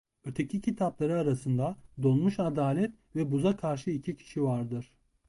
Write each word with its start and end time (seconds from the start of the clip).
Öteki 0.25 0.61
kitapları 0.61 1.19
arasında 1.19 1.75
"Donmuş 2.03 2.39
Adalet" 2.39 2.91
ve 3.15 3.31
"Buza 3.31 3.57
Karşı 3.57 3.91
İki 3.91 4.15
Kişi" 4.15 4.43
vardır. 4.43 4.91